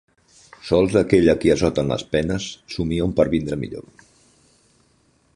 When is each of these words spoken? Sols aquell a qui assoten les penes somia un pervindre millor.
Sols 0.67 0.95
aquell 1.01 1.27
a 1.33 1.35
qui 1.43 1.51
assoten 1.55 1.93
les 1.93 2.05
penes 2.15 2.47
somia 2.77 3.05
un 3.09 3.13
pervindre 3.19 3.59
millor. 3.65 3.85